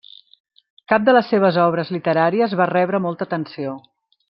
Cap 0.93 1.05
de 1.09 1.13
les 1.17 1.29
seves 1.33 1.59
obres 1.65 1.93
literàries 1.97 2.57
va 2.63 2.69
rebre 2.73 3.01
molta 3.07 3.31
atenció. 3.31 3.79